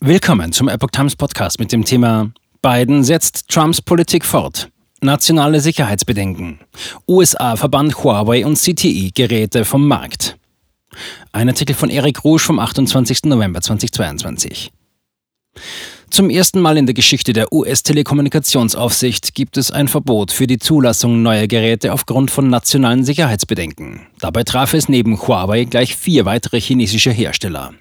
Willkommen 0.00 0.52
zum 0.52 0.68
Epoch 0.68 0.92
Times 0.92 1.16
Podcast 1.16 1.58
mit 1.58 1.72
dem 1.72 1.84
Thema 1.84 2.30
Biden 2.62 3.02
setzt 3.02 3.48
Trumps 3.48 3.82
Politik 3.82 4.24
fort. 4.24 4.70
Nationale 5.00 5.60
Sicherheitsbedenken. 5.60 6.60
USA 7.08 7.56
verbannt 7.56 8.04
Huawei 8.04 8.46
und 8.46 8.56
CTI-Geräte 8.56 9.64
vom 9.64 9.88
Markt. 9.88 10.38
Ein 11.32 11.48
Artikel 11.48 11.74
von 11.74 11.90
Eric 11.90 12.22
Rouge 12.22 12.44
vom 12.44 12.60
28. 12.60 13.24
November 13.24 13.60
2022. 13.60 14.70
Zum 16.10 16.30
ersten 16.30 16.60
Mal 16.60 16.76
in 16.76 16.86
der 16.86 16.94
Geschichte 16.94 17.32
der 17.32 17.52
US-Telekommunikationsaufsicht 17.52 19.34
gibt 19.34 19.56
es 19.56 19.72
ein 19.72 19.88
Verbot 19.88 20.30
für 20.30 20.46
die 20.46 20.60
Zulassung 20.60 21.22
neuer 21.22 21.48
Geräte 21.48 21.92
aufgrund 21.92 22.30
von 22.30 22.48
nationalen 22.48 23.02
Sicherheitsbedenken. 23.02 24.02
Dabei 24.20 24.44
traf 24.44 24.74
es 24.74 24.88
neben 24.88 25.20
Huawei 25.20 25.64
gleich 25.64 25.96
vier 25.96 26.24
weitere 26.24 26.60
chinesische 26.60 27.10
Hersteller. 27.10 27.74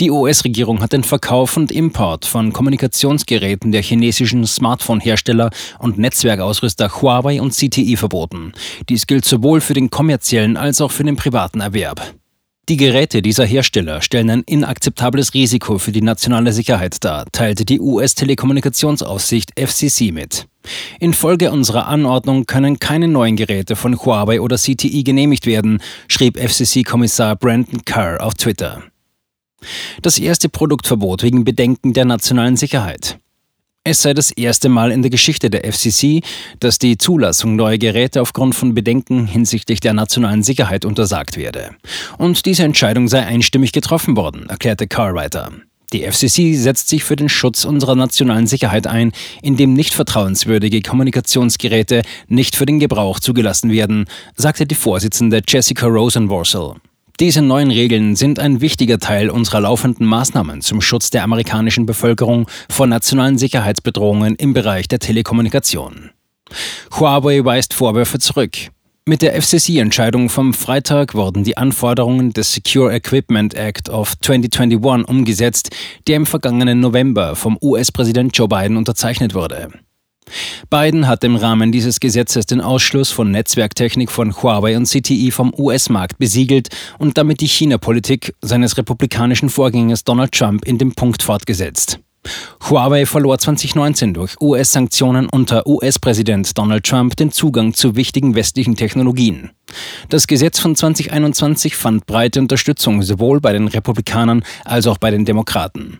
Die 0.00 0.10
US-Regierung 0.10 0.82
hat 0.82 0.92
den 0.92 1.04
Verkauf 1.04 1.56
und 1.56 1.70
Import 1.70 2.24
von 2.24 2.52
Kommunikationsgeräten 2.52 3.70
der 3.70 3.82
chinesischen 3.82 4.44
Smartphone-Hersteller 4.46 5.50
und 5.78 5.98
Netzwerkausrüster 5.98 7.00
Huawei 7.00 7.40
und 7.40 7.54
CTI 7.54 7.96
verboten. 7.96 8.52
Dies 8.88 9.06
gilt 9.06 9.24
sowohl 9.24 9.60
für 9.60 9.74
den 9.74 9.90
kommerziellen 9.90 10.56
als 10.56 10.80
auch 10.80 10.90
für 10.90 11.04
den 11.04 11.16
privaten 11.16 11.60
Erwerb. 11.60 12.14
Die 12.68 12.76
Geräte 12.78 13.20
dieser 13.20 13.44
Hersteller 13.44 14.00
stellen 14.00 14.30
ein 14.30 14.42
inakzeptables 14.46 15.34
Risiko 15.34 15.78
für 15.78 15.92
die 15.92 16.02
nationale 16.02 16.52
Sicherheit 16.52 17.04
dar, 17.04 17.26
teilte 17.30 17.66
die 17.66 17.78
US-Telekommunikationsaufsicht 17.78 19.52
FCC 19.58 20.12
mit. 20.12 20.46
Infolge 20.98 21.52
unserer 21.52 21.88
Anordnung 21.88 22.46
können 22.46 22.78
keine 22.78 23.06
neuen 23.06 23.36
Geräte 23.36 23.76
von 23.76 23.98
Huawei 23.98 24.40
oder 24.40 24.56
CTI 24.56 25.04
genehmigt 25.04 25.44
werden, 25.44 25.80
schrieb 26.08 26.38
FCC-Kommissar 26.38 27.36
Brandon 27.36 27.84
Carr 27.84 28.22
auf 28.24 28.32
Twitter. 28.32 28.82
Das 30.02 30.18
erste 30.18 30.48
Produktverbot 30.48 31.22
wegen 31.22 31.44
Bedenken 31.44 31.92
der 31.92 32.04
nationalen 32.04 32.56
Sicherheit. 32.56 33.18
Es 33.86 34.00
sei 34.00 34.14
das 34.14 34.30
erste 34.30 34.70
Mal 34.70 34.90
in 34.90 35.02
der 35.02 35.10
Geschichte 35.10 35.50
der 35.50 35.70
FCC, 35.70 36.22
dass 36.58 36.78
die 36.78 36.96
Zulassung 36.96 37.54
neuer 37.54 37.76
Geräte 37.76 38.22
aufgrund 38.22 38.54
von 38.54 38.72
Bedenken 38.72 39.26
hinsichtlich 39.26 39.78
der 39.80 39.92
nationalen 39.92 40.42
Sicherheit 40.42 40.86
untersagt 40.86 41.36
werde. 41.36 41.76
Und 42.16 42.46
diese 42.46 42.62
Entscheidung 42.62 43.08
sei 43.08 43.26
einstimmig 43.26 43.72
getroffen 43.72 44.16
worden, 44.16 44.48
erklärte 44.48 44.86
Carr 44.86 45.14
weiter. 45.14 45.52
Die 45.92 46.10
FCC 46.10 46.54
setzt 46.54 46.88
sich 46.88 47.04
für 47.04 47.14
den 47.14 47.28
Schutz 47.28 47.66
unserer 47.66 47.94
nationalen 47.94 48.46
Sicherheit 48.46 48.86
ein, 48.86 49.12
indem 49.42 49.74
nicht 49.74 49.92
vertrauenswürdige 49.92 50.80
Kommunikationsgeräte 50.80 52.02
nicht 52.26 52.56
für 52.56 52.64
den 52.64 52.80
Gebrauch 52.80 53.20
zugelassen 53.20 53.70
werden, 53.70 54.06
sagte 54.34 54.66
die 54.66 54.74
Vorsitzende 54.74 55.42
Jessica 55.46 55.86
Rosenworcel. 55.86 56.76
Diese 57.20 57.42
neuen 57.42 57.70
Regeln 57.70 58.16
sind 58.16 58.40
ein 58.40 58.60
wichtiger 58.60 58.98
Teil 58.98 59.30
unserer 59.30 59.60
laufenden 59.60 60.04
Maßnahmen 60.04 60.62
zum 60.62 60.80
Schutz 60.80 61.10
der 61.10 61.22
amerikanischen 61.22 61.86
Bevölkerung 61.86 62.48
vor 62.68 62.88
nationalen 62.88 63.38
Sicherheitsbedrohungen 63.38 64.34
im 64.34 64.52
Bereich 64.52 64.88
der 64.88 64.98
Telekommunikation. 64.98 66.10
Huawei 66.98 67.44
weist 67.44 67.72
Vorwürfe 67.72 68.18
zurück. 68.18 68.56
Mit 69.06 69.22
der 69.22 69.40
FCC-Entscheidung 69.40 70.28
vom 70.28 70.54
Freitag 70.54 71.14
wurden 71.14 71.44
die 71.44 71.56
Anforderungen 71.56 72.32
des 72.32 72.52
Secure 72.52 72.92
Equipment 72.92 73.54
Act 73.54 73.90
of 73.90 74.14
2021 74.20 75.08
umgesetzt, 75.08 75.70
der 76.08 76.16
im 76.16 76.26
vergangenen 76.26 76.80
November 76.80 77.36
vom 77.36 77.56
US-Präsident 77.62 78.36
Joe 78.36 78.48
Biden 78.48 78.76
unterzeichnet 78.76 79.34
wurde. 79.34 79.68
Biden 80.70 81.06
hat 81.06 81.22
im 81.24 81.36
Rahmen 81.36 81.72
dieses 81.72 82.00
Gesetzes 82.00 82.46
den 82.46 82.60
Ausschluss 82.60 83.10
von 83.10 83.30
Netzwerktechnik 83.30 84.10
von 84.10 84.34
Huawei 84.42 84.76
und 84.76 84.88
CTI 84.88 85.30
vom 85.30 85.52
US-Markt 85.56 86.18
besiegelt 86.18 86.68
und 86.98 87.18
damit 87.18 87.40
die 87.40 87.48
China-Politik 87.48 88.34
seines 88.40 88.76
republikanischen 88.76 89.50
Vorgängers 89.50 90.04
Donald 90.04 90.32
Trump 90.32 90.64
in 90.64 90.78
dem 90.78 90.94
Punkt 90.94 91.22
fortgesetzt. 91.22 92.00
Huawei 92.70 93.04
verlor 93.04 93.38
2019 93.38 94.14
durch 94.14 94.40
US-Sanktionen 94.40 95.28
unter 95.28 95.66
US-Präsident 95.66 96.56
Donald 96.56 96.84
Trump 96.84 97.16
den 97.16 97.30
Zugang 97.30 97.74
zu 97.74 97.96
wichtigen 97.96 98.34
westlichen 98.34 98.76
Technologien. 98.76 99.50
Das 100.08 100.26
Gesetz 100.26 100.58
von 100.58 100.74
2021 100.74 101.76
fand 101.76 102.06
breite 102.06 102.40
Unterstützung 102.40 103.02
sowohl 103.02 103.40
bei 103.40 103.52
den 103.52 103.68
Republikanern 103.68 104.42
als 104.64 104.86
auch 104.86 104.98
bei 104.98 105.10
den 105.10 105.24
Demokraten. 105.24 105.98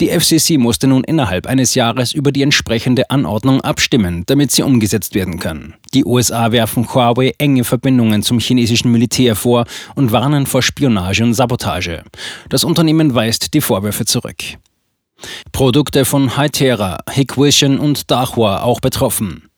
Die 0.00 0.08
FCC 0.08 0.58
musste 0.58 0.86
nun 0.86 1.04
innerhalb 1.04 1.46
eines 1.46 1.74
Jahres 1.74 2.12
über 2.12 2.32
die 2.32 2.42
entsprechende 2.42 3.10
Anordnung 3.10 3.60
abstimmen, 3.60 4.24
damit 4.26 4.50
sie 4.50 4.62
umgesetzt 4.62 5.14
werden 5.14 5.38
kann. 5.38 5.74
Die 5.94 6.04
USA 6.04 6.52
werfen 6.52 6.92
Huawei 6.92 7.34
enge 7.38 7.64
Verbindungen 7.64 8.22
zum 8.22 8.38
chinesischen 8.38 8.90
Militär 8.90 9.36
vor 9.36 9.64
und 9.94 10.12
warnen 10.12 10.46
vor 10.46 10.62
Spionage 10.62 11.22
und 11.22 11.34
Sabotage. 11.34 12.02
Das 12.48 12.64
Unternehmen 12.64 13.14
weist 13.14 13.54
die 13.54 13.60
Vorwürfe 13.60 14.04
zurück. 14.04 14.42
Produkte 15.52 16.04
von 16.04 16.36
Hytera, 16.36 16.98
Hikvision 17.10 17.78
und 17.78 18.10
Dahua 18.10 18.62
auch 18.62 18.80
betroffen. 18.80 19.51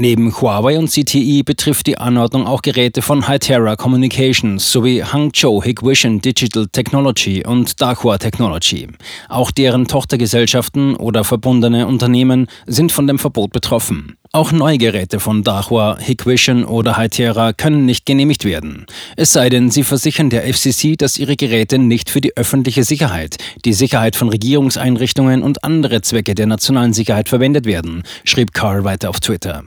Neben 0.00 0.32
Huawei 0.32 0.78
und 0.78 0.88
CTI 0.88 1.42
betrifft 1.42 1.86
die 1.86 1.98
Anordnung 1.98 2.46
auch 2.46 2.62
Geräte 2.62 3.02
von 3.02 3.28
Hytera 3.28 3.76
Communications 3.76 4.72
sowie 4.72 5.02
Hangzhou 5.04 5.62
Hikvision 5.62 6.22
Digital 6.22 6.66
Technology 6.68 7.44
und 7.46 7.78
Dahua 7.82 8.16
Technology. 8.16 8.88
Auch 9.28 9.50
deren 9.50 9.86
Tochtergesellschaften 9.86 10.96
oder 10.96 11.22
verbundene 11.22 11.86
Unternehmen 11.86 12.46
sind 12.64 12.92
von 12.92 13.06
dem 13.06 13.18
Verbot 13.18 13.52
betroffen. 13.52 14.16
Auch 14.32 14.52
neue 14.52 14.78
Geräte 14.78 15.20
von 15.20 15.44
Dahua, 15.44 15.98
Hikvision 16.00 16.64
oder 16.64 16.96
Hytera 16.96 17.52
können 17.52 17.84
nicht 17.84 18.06
genehmigt 18.06 18.46
werden. 18.46 18.86
Es 19.16 19.34
sei 19.34 19.50
denn, 19.50 19.70
sie 19.70 19.82
versichern 19.82 20.30
der 20.30 20.44
FCC, 20.50 20.96
dass 20.96 21.18
ihre 21.18 21.36
Geräte 21.36 21.78
nicht 21.78 22.08
für 22.08 22.22
die 22.22 22.38
öffentliche 22.38 22.84
Sicherheit, 22.84 23.36
die 23.66 23.74
Sicherheit 23.74 24.16
von 24.16 24.30
Regierungseinrichtungen 24.30 25.42
und 25.42 25.62
andere 25.62 26.00
Zwecke 26.00 26.34
der 26.34 26.46
nationalen 26.46 26.94
Sicherheit 26.94 27.28
verwendet 27.28 27.66
werden, 27.66 28.04
schrieb 28.24 28.54
Carr 28.54 28.84
weiter 28.84 29.10
auf 29.10 29.20
Twitter. 29.20 29.62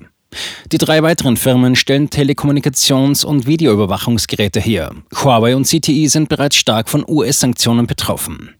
Die 0.71 0.77
drei 0.77 1.03
weiteren 1.03 1.37
Firmen 1.37 1.75
stellen 1.75 2.09
Telekommunikations- 2.09 3.25
und 3.25 3.47
Videoüberwachungsgeräte 3.47 4.59
her. 4.59 4.91
Huawei 5.13 5.55
und 5.55 5.67
CTI 5.67 6.07
sind 6.07 6.29
bereits 6.29 6.55
stark 6.55 6.89
von 6.89 7.05
US-Sanktionen 7.07 7.87
betroffen. 7.87 8.55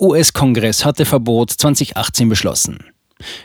US-Kongress 0.00 0.84
hatte 0.84 1.04
Verbot 1.04 1.50
2018 1.50 2.28
beschlossen. 2.28 2.78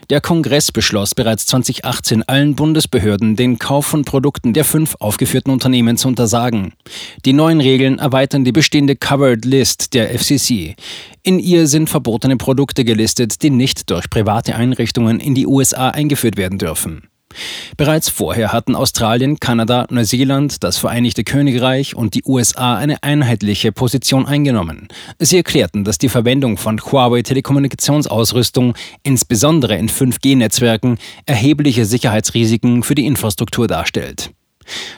Der 0.10 0.22
Kongress 0.22 0.72
beschloss 0.72 1.16
bereits 1.16 1.46
2018 1.48 2.24
allen 2.24 2.56
Bundesbehörden 2.56 3.36
den 3.36 3.60
Kauf 3.60 3.86
von 3.86 4.06
Produkten 4.06 4.54
der 4.54 4.64
fünf 4.64 4.96
aufgeführten 5.00 5.52
Unternehmen 5.52 5.98
zu 5.98 6.08
untersagen. 6.08 6.74
Die 7.26 7.34
neuen 7.34 7.60
Regeln 7.60 8.00
erweitern 8.00 8.46
die 8.46 8.52
bestehende 8.52 8.96
Covered 8.96 9.46
List 9.46 9.94
der 9.94 10.18
FCC. 10.18 10.76
In 11.24 11.40
ihr 11.40 11.68
sind 11.68 11.90
verbotene 11.90 12.38
Produkte 12.38 12.86
gelistet, 12.86 13.42
die 13.42 13.50
nicht 13.50 13.90
durch 13.90 14.10
private 14.10 14.56
Einrichtungen 14.56 15.20
in 15.20 15.36
die 15.36 15.48
USA 15.48 15.90
eingeführt 15.90 16.38
werden 16.38 16.58
dürfen. 16.58 17.10
Bereits 17.78 18.10
vorher 18.10 18.54
hatten 18.54 18.76
Australien, 18.76 19.40
Kanada, 19.40 19.86
Neuseeland, 19.90 20.64
das 20.64 20.78
Vereinigte 20.78 21.24
Königreich 21.24 21.96
und 21.96 22.14
die 22.14 22.24
USA 22.26 22.76
eine 22.76 23.04
einheitliche 23.04 23.72
Position 23.72 24.26
eingenommen. 24.26 24.88
Sie 25.20 25.38
erklärten, 25.38 25.84
dass 25.84 25.98
die 25.98 26.10
Verwendung 26.10 26.58
von 26.58 26.80
Huawei 26.80 27.22
Telekommunikationsausrüstung, 27.22 28.76
insbesondere 29.04 29.76
in 29.78 29.90
5G-Netzwerken, 29.90 30.98
erhebliche 31.26 31.86
Sicherheitsrisiken 31.86 32.84
für 32.84 32.96
die 32.96 33.06
Infrastruktur 33.06 33.68
darstellt. 33.68 34.32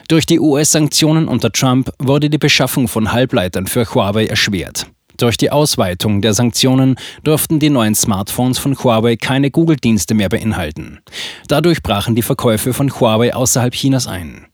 Durch 0.08 0.26
die 0.26 0.40
US-Sanktionen 0.40 1.28
unter 1.28 1.52
Trump 1.52 1.90
wurde 1.98 2.30
die 2.30 2.38
Beschaffung 2.38 2.88
von 2.88 3.12
Halbleitern 3.12 3.66
für 3.66 3.84
Huawei 3.94 4.26
erschwert. 4.26 4.86
Durch 5.18 5.36
die 5.36 5.50
Ausweitung 5.50 6.22
der 6.22 6.32
Sanktionen 6.32 6.94
durften 7.24 7.58
die 7.58 7.70
neuen 7.70 7.96
Smartphones 7.96 8.58
von 8.58 8.78
Huawei 8.78 9.16
keine 9.16 9.50
Google-Dienste 9.50 10.14
mehr 10.14 10.28
beinhalten. 10.28 11.00
Dadurch 11.48 11.82
brachen 11.82 12.14
die 12.14 12.22
Verkäufe 12.22 12.72
von 12.72 12.88
Huawei 12.88 13.34
außerhalb 13.34 13.74
Chinas 13.74 14.06
ein. 14.06 14.46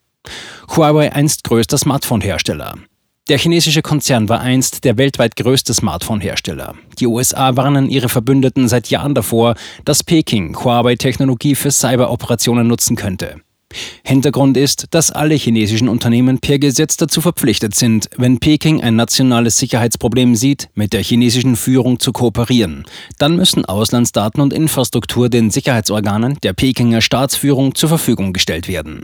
Huawei 0.75 1.13
einst 1.13 1.45
größter 1.45 1.77
Smartphone-Hersteller. 1.77 2.77
Der 3.29 3.39
chinesische 3.39 3.83
Konzern 3.83 4.29
war 4.31 4.41
einst 4.41 4.85
der 4.85 4.97
weltweit 4.97 5.37
größte 5.37 5.75
Smartphone-Hersteller. 5.75 6.75
Die 6.99 7.07
USA 7.07 7.57
warnen 7.57 7.91
ihre 7.91 8.09
Verbündeten 8.09 8.67
seit 8.67 8.89
Jahren 8.89 9.15
davor, 9.15 9.57
dass 9.85 10.03
Peking 10.03 10.57
Huawei-Technologie 10.57 11.55
für 11.55 11.71
Cyberoperationen 11.71 12.67
nutzen 12.67 12.97
könnte. 12.97 13.41
Hintergrund 14.05 14.57
ist, 14.57 14.87
dass 14.91 15.11
alle 15.11 15.35
chinesischen 15.35 15.89
Unternehmen 15.89 16.39
per 16.39 16.59
Gesetz 16.59 16.97
dazu 16.97 17.21
verpflichtet 17.21 17.75
sind, 17.75 18.09
wenn 18.17 18.39
Peking 18.39 18.83
ein 18.83 18.97
nationales 18.97 19.59
Sicherheitsproblem 19.59 20.37
sieht, 20.37 20.69
mit 20.75 20.93
der 20.93 21.03
chinesischen 21.03 21.57
Führung 21.57 21.99
zu 21.99 22.13
kooperieren. 22.13 22.85
Dann 23.19 23.37
müssen 23.37 23.65
Auslandsdaten 23.65 24.41
und 24.41 24.53
Infrastruktur 24.53 25.29
den 25.29 25.51
Sicherheitsorganen 25.51 26.39
der 26.43 26.53
Pekinger 26.53 27.01
Staatsführung 27.01 27.75
zur 27.75 27.89
Verfügung 27.89 28.33
gestellt 28.33 28.69
werden. 28.69 29.03